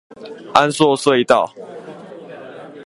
[0.55, 1.53] 安朔隧道